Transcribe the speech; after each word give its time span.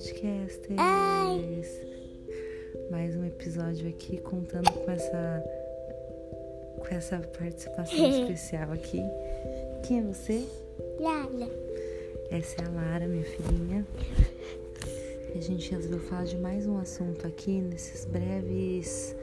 podcasters! 0.00 0.78
Ai. 0.78 1.62
Mais 2.90 3.14
um 3.14 3.26
episódio 3.26 3.86
aqui 3.86 4.16
contando 4.16 4.72
com 4.72 4.90
essa 4.90 5.44
com 6.78 6.86
essa 6.88 7.18
participação 7.18 8.08
especial 8.08 8.72
aqui. 8.72 9.02
Quem 9.86 9.98
é 9.98 10.02
você? 10.02 10.46
Lala. 10.98 11.50
Essa 12.30 12.62
é 12.62 12.64
a 12.64 12.70
Lara, 12.70 13.06
minha 13.06 13.24
filhinha. 13.24 13.86
E 15.34 15.38
a 15.38 15.42
gente 15.42 15.70
resolveu 15.70 16.00
falar 16.00 16.24
de 16.24 16.38
mais 16.38 16.66
um 16.66 16.78
assunto 16.78 17.26
aqui 17.26 17.60
nesses 17.60 18.06
breves 18.06 19.14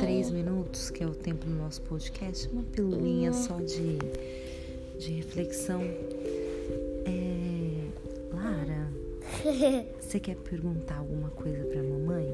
três 0.00 0.28
minutos, 0.32 0.90
que 0.90 1.04
é 1.04 1.06
o 1.06 1.14
tempo 1.14 1.46
do 1.46 1.54
nosso 1.54 1.82
podcast, 1.82 2.48
uma 2.48 2.64
pilulinha 2.64 3.32
só 3.32 3.60
de, 3.60 3.98
de 4.98 5.12
reflexão. 5.12 5.82
É, 7.04 8.34
Lara, 8.34 8.88
você 10.00 10.18
quer 10.20 10.36
perguntar 10.36 10.98
alguma 10.98 11.30
coisa 11.30 11.64
pra 11.64 11.82
mamãe? 11.82 12.26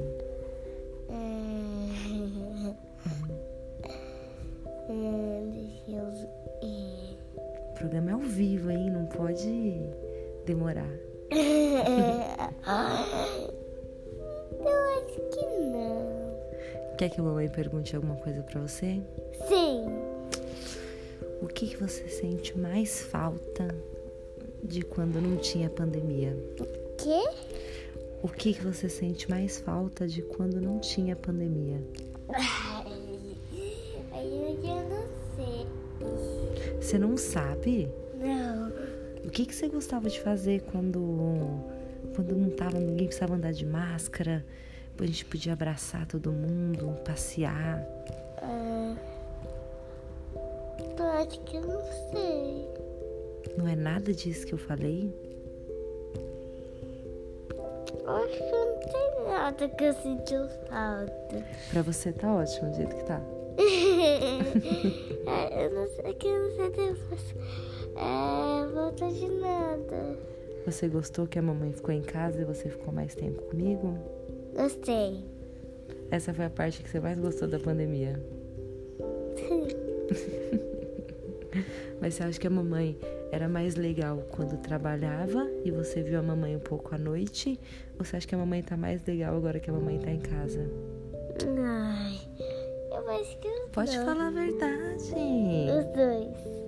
Deixa 5.52 5.90
eu 5.90 6.10
ver. 6.12 6.28
O 7.70 7.74
programa 7.74 8.10
é 8.10 8.12
ao 8.14 8.20
vivo, 8.20 8.70
hein? 8.70 8.90
Não 8.90 9.06
pode 9.06 9.80
demorar. 10.46 10.88
Eu 14.60 14.68
acho 14.98 15.20
que 15.30 15.44
não. 15.44 16.96
Quer 16.96 17.10
que 17.10 17.20
a 17.20 17.22
mamãe 17.22 17.48
pergunte 17.48 17.96
alguma 17.96 18.16
coisa 18.16 18.42
pra 18.42 18.60
você? 18.60 19.02
Sim. 19.48 19.86
O 21.42 21.46
que, 21.48 21.66
que 21.68 21.76
você 21.76 22.08
sente 22.08 22.56
mais 22.58 23.02
falta 23.02 23.68
de 24.62 24.82
quando 24.82 25.20
não 25.20 25.36
tinha 25.36 25.68
pandemia? 25.68 26.34
Que? 27.04 27.28
O 28.22 28.28
que, 28.28 28.54
que 28.54 28.64
você 28.64 28.88
sente 28.88 29.28
mais 29.28 29.60
falta 29.60 30.08
de 30.08 30.22
quando 30.22 30.58
não 30.58 30.78
tinha 30.78 31.14
pandemia? 31.14 31.86
Aí 34.10 34.58
eu 34.62 34.88
não 34.88 35.06
sei. 35.36 35.66
Você 36.80 36.98
não 36.98 37.18
sabe? 37.18 37.90
Não. 38.14 38.72
O 39.22 39.30
que, 39.30 39.44
que 39.44 39.54
você 39.54 39.68
gostava 39.68 40.08
de 40.08 40.18
fazer 40.18 40.62
quando, 40.62 41.62
quando 42.16 42.34
não 42.34 42.48
tava, 42.48 42.78
ninguém 42.78 43.06
precisava 43.06 43.34
andar 43.34 43.52
de 43.52 43.66
máscara? 43.66 44.42
A 44.98 45.04
gente 45.04 45.26
podia 45.26 45.52
abraçar 45.52 46.06
todo 46.06 46.32
mundo, 46.32 46.96
passear. 47.04 47.86
Ah, 48.38 48.96
eu 50.98 51.04
acho 51.20 51.38
que 51.40 51.56
eu 51.56 51.66
não 51.66 51.82
sei. 52.10 52.66
Não 53.58 53.68
é 53.68 53.76
nada 53.76 54.10
disso 54.14 54.46
que 54.46 54.54
eu 54.54 54.58
falei? 54.58 55.33
Que 58.04 58.42
não 58.50 58.76
tem 58.80 59.24
nada 59.28 59.68
que 59.68 59.84
eu 59.84 59.92
sinto 59.94 60.34
falta. 60.68 61.44
Pra 61.70 61.82
você 61.82 62.12
tá 62.12 62.34
ótimo 62.34 62.70
do 62.70 62.76
jeito 62.76 62.96
que 62.96 63.04
tá. 63.04 63.20
É, 65.26 65.64
eu 65.64 65.70
não 65.74 65.86
sei 65.88 66.12
que 66.14 66.26
eu 66.26 66.38
não 66.38 66.50
sei 66.56 66.70
depois. 66.70 67.34
É, 67.96 68.66
volta 68.74 69.08
de 69.10 69.26
nada. 69.28 70.18
Você 70.66 70.86
gostou 70.88 71.26
que 71.26 71.38
a 71.38 71.42
mamãe 71.42 71.72
ficou 71.72 71.94
em 71.94 72.02
casa 72.02 72.42
e 72.42 72.44
você 72.44 72.68
ficou 72.68 72.92
mais 72.92 73.14
tempo 73.14 73.40
comigo? 73.42 73.96
Gostei. 74.54 75.24
Essa 76.10 76.34
foi 76.34 76.44
a 76.44 76.50
parte 76.50 76.82
que 76.82 76.90
você 76.90 77.00
mais 77.00 77.18
gostou 77.18 77.48
da 77.48 77.58
pandemia. 77.58 78.20
Mas 82.00 82.14
você 82.14 82.22
acha 82.22 82.38
que 82.38 82.46
a 82.46 82.50
mamãe 82.50 82.96
era 83.34 83.48
mais 83.48 83.74
legal 83.74 84.18
quando 84.30 84.56
trabalhava 84.58 85.50
e 85.64 85.70
você 85.72 86.02
viu 86.02 86.20
a 86.20 86.22
mamãe 86.22 86.54
um 86.54 86.60
pouco 86.60 86.94
à 86.94 86.98
noite? 86.98 87.58
Ou 87.98 88.04
você 88.04 88.16
acha 88.16 88.28
que 88.28 88.34
a 88.34 88.38
mamãe 88.38 88.62
tá 88.62 88.76
mais 88.76 89.04
legal 89.04 89.36
agora 89.36 89.58
que 89.58 89.68
a 89.68 89.72
mamãe 89.72 89.98
tá 89.98 90.08
em 90.12 90.20
casa? 90.20 90.70
Ai, 91.58 92.20
eu 92.92 93.10
acho 93.10 93.36
que 93.38 93.48
os 93.48 93.70
Pode 93.72 93.90
dois. 93.92 94.04
falar 94.04 94.28
a 94.28 94.30
verdade. 94.30 95.02
Os 95.02 95.84
dois. 95.96 96.64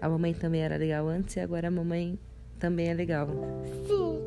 A 0.00 0.08
mamãe 0.08 0.32
também 0.34 0.62
era 0.62 0.76
legal 0.76 1.08
antes 1.08 1.34
e 1.34 1.40
agora 1.40 1.66
a 1.66 1.70
mamãe 1.70 2.16
também 2.60 2.90
é 2.90 2.94
legal. 2.94 3.26
Sim. 3.88 4.22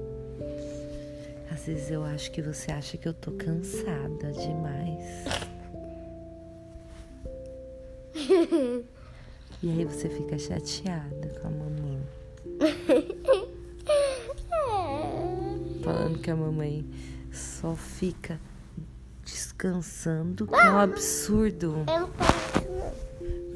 Às 1.49 1.65
vezes 1.67 1.89
eu 1.89 2.03
acho 2.03 2.31
que 2.31 2.41
você 2.41 2.69
acha 2.69 2.97
que 2.97 3.07
eu 3.07 3.13
tô 3.13 3.31
cansada 3.31 4.33
demais. 4.33 5.23
E 9.63 9.71
aí 9.71 9.85
você 9.85 10.07
fica 10.07 10.37
chateada 10.37 11.29
com 11.41 11.47
a 11.47 11.51
mamãe. 11.51 11.99
Falando 15.83 16.19
que 16.19 16.29
a 16.29 16.35
mamãe 16.35 16.85
só 17.31 17.75
fica 17.75 18.39
descansando. 19.23 20.47
É 20.53 20.69
um 20.71 20.77
absurdo. 20.77 21.83
Eu 21.87 22.01
não. 22.01 22.09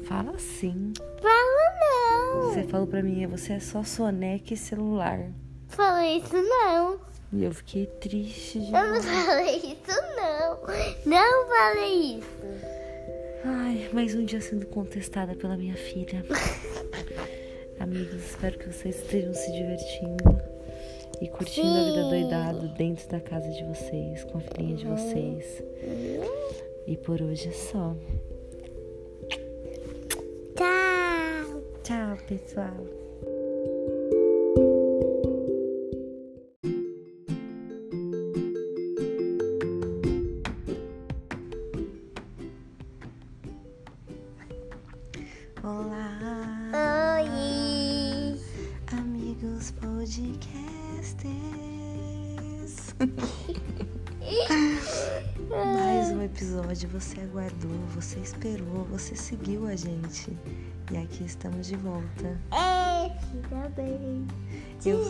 Fala 0.04 0.32
assim. 0.32 0.92
Fala 1.20 1.72
não. 1.80 2.50
Você 2.50 2.64
falou 2.64 2.86
pra 2.86 3.02
mim, 3.02 3.26
você 3.26 3.52
é 3.54 3.60
só 3.60 3.82
soneca 3.84 4.52
e 4.54 4.56
celular. 4.56 5.30
Fala 5.68 6.06
isso 6.06 6.34
não. 6.34 6.98
E 7.32 7.44
eu 7.44 7.52
fiquei 7.54 7.86
triste 7.86 8.60
de 8.60 8.74
Eu 8.74 8.92
não 8.92 9.02
falei 9.02 9.56
isso 9.56 10.00
não. 10.16 10.58
Não 11.06 11.48
falei 11.48 12.18
isso. 12.18 12.26
Ai, 13.44 13.88
mais 13.92 14.14
um 14.14 14.24
dia 14.24 14.40
sendo 14.40 14.66
contestada 14.66 15.34
pela 15.34 15.56
minha 15.56 15.74
filha. 15.74 16.24
Amigos, 17.80 18.24
espero 18.24 18.56
que 18.56 18.66
vocês 18.72 18.96
estejam 18.96 19.34
se 19.34 19.50
divertindo 19.50 20.40
e 21.20 21.28
curtindo 21.28 21.68
a 21.68 21.84
vida 21.84 22.02
Sim. 22.04 22.08
doidado 22.10 22.68
dentro 22.74 23.08
da 23.08 23.20
casa 23.20 23.48
de 23.48 23.64
vocês, 23.64 24.22
com 24.24 24.38
a 24.38 24.40
filhinha 24.40 24.76
de 24.76 24.86
vocês. 24.86 25.62
E 26.86 26.96
por 26.96 27.20
hoje 27.20 27.48
é 27.48 27.52
só. 27.52 27.96
Tchau. 30.54 31.62
Tchau, 31.82 32.16
pessoal. 32.28 33.01
Amigos 49.42 49.72
podcasters. 49.72 51.34
Mais 55.50 56.10
um 56.10 56.22
episódio, 56.22 56.88
você 56.88 57.20
aguardou, 57.22 57.76
você 57.92 58.20
esperou, 58.20 58.84
você 58.84 59.16
seguiu 59.16 59.66
a 59.66 59.74
gente. 59.74 60.38
E 60.92 60.96
aqui 60.96 61.24
estamos 61.24 61.66
de 61.66 61.74
volta. 61.74 62.38
Ei, 62.52 63.10
fica 63.32 63.68
bem. 63.70 64.24
Eu, 64.86 65.00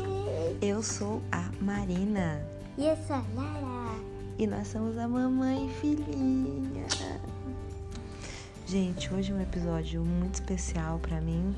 eu 0.63 0.83
sou 0.83 1.21
a 1.31 1.51
Marina 1.61 2.41
E 2.79 2.87
eu 2.87 2.97
sou 3.07 3.17
a 3.17 3.25
Lara. 3.35 3.99
e 4.39 4.47
nós 4.47 4.67
somos 4.69 4.97
a 4.97 5.07
mamãe 5.07 5.67
e 5.67 5.71
filhinha. 5.75 6.87
Gente, 8.67 9.13
hoje 9.13 9.31
é 9.31 9.35
um 9.35 9.43
episódio 9.43 10.03
muito 10.03 10.37
especial 10.37 10.99
pra 11.01 11.21
mim, 11.21 11.55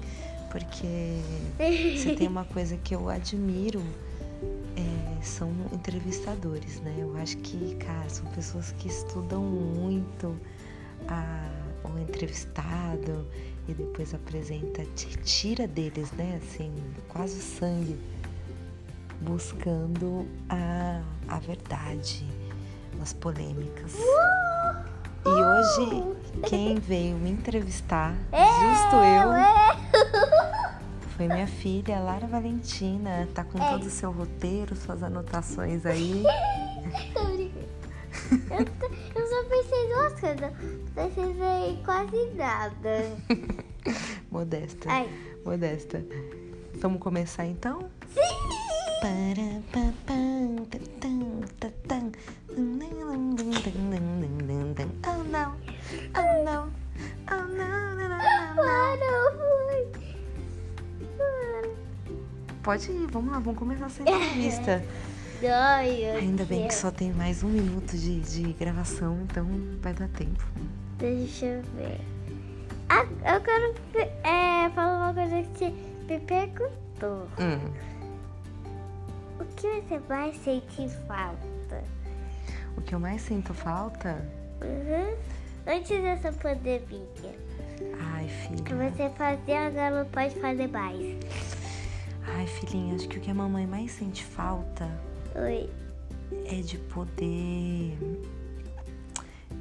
porque 0.54 1.20
se 1.98 2.14
tem 2.14 2.28
uma 2.28 2.44
coisa 2.44 2.76
que 2.76 2.94
eu 2.94 3.08
admiro 3.08 3.82
é, 4.76 5.20
são 5.22 5.50
entrevistadores, 5.72 6.80
né? 6.80 6.94
Eu 6.96 7.16
acho 7.16 7.36
que, 7.38 7.74
cara, 7.74 8.08
são 8.08 8.24
pessoas 8.26 8.70
que 8.78 8.86
estudam 8.86 9.42
muito 9.42 10.36
a, 11.08 11.48
o 11.88 11.98
entrevistado 11.98 13.26
e 13.66 13.74
depois 13.74 14.14
apresenta, 14.14 14.84
ti- 14.94 15.16
tira 15.24 15.66
deles, 15.66 16.12
né? 16.12 16.40
Assim, 16.40 16.72
quase 17.08 17.38
o 17.38 17.42
sangue, 17.42 17.98
buscando 19.20 20.26
a, 20.48 21.02
a 21.28 21.38
verdade, 21.40 22.24
as 23.02 23.12
polêmicas. 23.12 23.92
E 25.26 25.28
hoje, 25.28 26.04
quem 26.48 26.76
veio 26.78 27.16
me 27.16 27.30
entrevistar, 27.30 28.14
justo 28.30 28.96
eu, 28.96 29.32
foi 31.16 31.28
minha 31.28 31.46
filha, 31.46 31.98
Lara 32.00 32.26
Valentina. 32.26 33.28
Tá 33.34 33.44
com 33.44 33.58
todo 33.58 33.84
o 33.86 33.90
seu 33.90 34.10
roteiro, 34.10 34.74
suas 34.76 35.02
anotações 35.02 35.84
aí. 35.86 36.22
Tô 37.12 37.24
brincando. 37.24 37.64
Eu, 38.50 38.64
tô- 38.64 39.20
eu 39.20 39.26
só 39.26 39.44
pensei 39.48 39.88
duas 39.88 40.20
coisas. 40.20 40.52
Precisei 40.94 41.82
quase 41.84 42.30
nada. 42.34 43.16
Modesta, 44.30 44.90
Ai. 44.90 45.08
modesta. 45.44 46.04
Vamos 46.80 47.00
começar 47.00 47.44
então? 47.46 47.88
Sim! 48.12 48.20
Para, 49.00 49.60
pa, 49.72 49.92
pam, 50.06 50.64
Pode 62.64 62.90
ir, 62.90 63.06
vamos 63.12 63.32
lá, 63.32 63.38
vamos 63.38 63.58
começar 63.58 63.86
essa 63.86 64.02
entrevista. 64.08 64.82
Ai, 65.46 66.04
Ainda 66.16 66.44
bem 66.44 66.62
que 66.62 66.68
Deus. 66.68 66.74
só 66.80 66.90
tem 66.90 67.12
mais 67.12 67.42
um 67.42 67.48
minuto 67.48 67.96
de, 67.96 68.20
de 68.20 68.52
gravação, 68.54 69.18
então 69.24 69.46
vai 69.82 69.92
dar 69.92 70.08
tempo. 70.08 70.42
Deixa 70.98 71.44
eu 71.46 71.62
ver. 71.76 72.00
Ah, 72.88 73.04
eu 73.34 73.40
quero 73.42 73.74
é, 74.24 74.70
falar 74.70 75.10
uma 75.10 75.14
coisa 75.14 75.42
que 75.42 75.58
você 75.58 75.70
me 76.08 76.20
perguntou. 76.20 77.28
Hum, 77.38 77.72
O 79.40 79.44
que 79.56 79.82
você 79.82 80.00
mais 80.08 80.36
sente 80.38 80.88
falta? 81.06 81.84
o 82.76 82.80
que 82.80 82.94
eu 82.94 82.98
mais 83.00 83.20
sinto 83.22 83.52
falta? 83.54 84.24
Uhum. 84.62 85.14
Antes 85.66 86.00
dessa 86.02 86.32
pandemia. 86.32 87.34
Ai, 88.14 88.26
Que 88.64 88.72
filha. 88.72 88.90
você 88.90 89.10
fazia, 89.10 89.66
agora 89.66 90.02
não 90.04 90.10
pode 90.10 90.34
fazer 90.40 90.68
mais. 90.68 91.16
Ai, 92.26 92.46
filhinha, 92.46 92.94
acho 92.94 93.08
que 93.08 93.18
o 93.18 93.20
que 93.20 93.30
a 93.30 93.34
mamãe 93.34 93.66
mais 93.66 93.92
sente 93.92 94.24
falta 94.24 94.88
Oi. 95.34 95.68
é 96.46 96.60
de 96.60 96.78
poder 96.78 97.96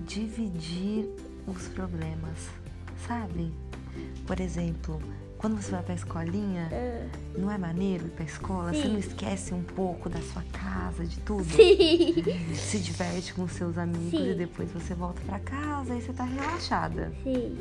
dividir 0.05 1.09
os 1.47 1.67
problemas, 1.69 2.49
sabe? 3.07 3.51
Por 4.25 4.39
exemplo, 4.39 4.99
quando 5.37 5.61
você 5.61 5.71
vai 5.71 5.83
pra 5.83 5.93
escolinha, 5.93 6.69
Ah, 6.71 7.07
não 7.37 7.51
é 7.51 7.57
maneiro 7.57 8.05
ir 8.07 8.09
pra 8.11 8.25
escola? 8.25 8.73
Você 8.73 8.83
Sim. 8.83 8.89
não 8.93 8.99
esquece 8.99 9.53
um 9.53 9.61
pouco 9.63 10.09
da 10.09 10.19
sua 10.21 10.41
casa, 10.53 11.05
de 11.05 11.19
tudo? 11.19 11.43
Sim. 11.45 12.23
Se 12.55 12.79
diverte 12.79 13.33
com 13.33 13.47
seus 13.47 13.77
amigos 13.77 14.11
Sim. 14.11 14.31
e 14.31 14.35
depois 14.35 14.71
você 14.71 14.93
volta 14.95 15.21
pra 15.25 15.39
casa 15.39 15.95
e 15.95 16.01
você 16.01 16.13
tá 16.13 16.23
relaxada. 16.23 17.11
Sim. 17.23 17.57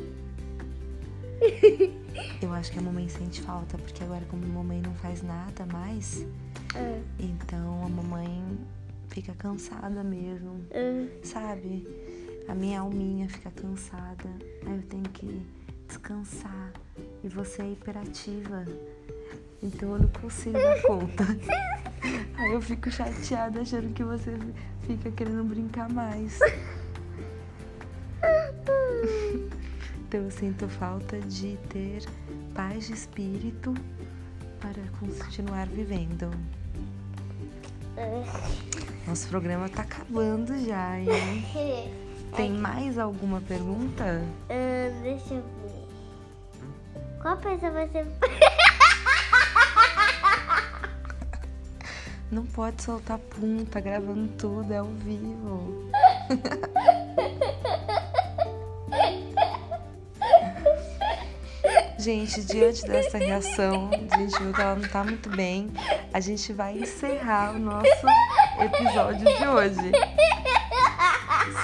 Eu 2.41 2.53
acho 2.53 2.71
que 2.71 2.79
a 2.79 2.81
mamãe 2.81 3.07
sente 3.09 3.41
falta, 3.41 3.77
porque 3.77 4.03
agora 4.03 4.23
como 4.29 4.43
a 4.43 4.47
mamãe 4.47 4.81
não 4.81 4.93
faz 4.95 5.21
nada 5.21 5.65
mais, 5.65 6.25
Ah, 6.75 6.99
então 7.19 7.85
a 7.85 7.89
mamãe 7.89 8.57
fica 9.09 9.33
cansada 9.33 10.03
mesmo, 10.03 10.65
ah, 10.71 11.07
sabe? 11.23 11.87
A 12.47 12.55
minha 12.55 12.81
alminha 12.81 13.29
fica 13.29 13.51
cansada, 13.51 14.29
aí 14.65 14.75
eu 14.75 14.83
tenho 14.83 15.03
que 15.03 15.41
descansar 15.87 16.71
e 17.23 17.29
você 17.29 17.61
é 17.61 17.71
hiperativa. 17.71 18.65
Então 19.61 19.93
eu 19.93 19.99
não 19.99 20.09
consigo 20.09 20.53
dar 20.53 20.81
conta. 20.81 21.23
Aí 22.35 22.51
eu 22.51 22.61
fico 22.61 22.91
chateada 22.91 23.61
achando 23.61 23.93
que 23.93 24.03
você 24.03 24.37
fica 24.81 25.09
querendo 25.11 25.43
brincar 25.45 25.89
mais. 25.89 26.37
Então 30.13 30.25
eu 30.25 30.29
sinto 30.29 30.69
falta 30.69 31.19
de 31.21 31.57
ter 31.69 32.03
paz 32.53 32.85
de 32.85 32.93
espírito 32.93 33.73
para 34.61 34.79
continuar 34.99 35.65
vivendo. 35.65 36.29
ah. 37.97 38.23
Nosso 39.07 39.27
programa 39.27 39.67
tá 39.69 39.81
acabando 39.81 40.55
já, 40.67 40.99
hein? 40.99 41.43
Tem 42.37 42.51
mais 42.51 42.99
alguma 42.99 43.41
pergunta? 43.41 44.23
Ah, 44.51 45.01
deixa 45.01 45.33
eu 45.33 45.41
ver. 45.41 45.87
Qual 47.19 47.35
peça 47.37 47.71
você. 47.71 48.05
Não 52.31 52.45
pode 52.45 52.83
soltar 52.83 53.17
pum, 53.17 53.65
tá 53.65 53.79
gravando 53.79 54.27
tudo, 54.37 54.71
é 54.71 54.77
ao 54.77 54.85
vivo. 54.85 55.89
Gente, 62.03 62.43
diante 62.43 62.85
dessa 62.85 63.17
reação, 63.17 63.89
a 64.11 64.17
gente 64.17 64.37
viu 64.37 64.51
que 64.51 64.59
ela 64.59 64.75
não 64.75 64.89
tá 64.89 65.05
muito 65.05 65.29
bem. 65.29 65.71
A 66.11 66.19
gente 66.19 66.51
vai 66.51 66.77
encerrar 66.77 67.55
o 67.55 67.59
nosso 67.59 67.87
episódio 68.59 69.23
de 69.23 69.47
hoje. 69.47 69.91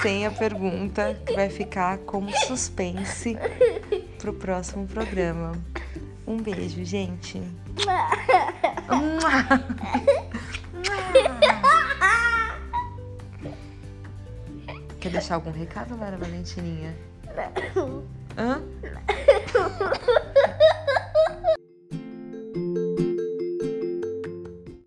Sem 0.02 0.26
a 0.26 0.32
pergunta, 0.32 1.20
que 1.26 1.34
vai 1.34 1.50
ficar 1.50 1.98
como 1.98 2.32
suspense 2.48 3.38
pro 4.18 4.32
próximo 4.34 4.88
programa. 4.88 5.52
Um 6.26 6.38
beijo, 6.38 6.86
gente. 6.86 7.42
Quer 15.02 15.10
deixar 15.10 15.36
algum 15.36 15.52
recado, 15.52 16.00
Lara 16.00 16.16
Valentininha? 16.16 16.96
Hã? 18.38 18.62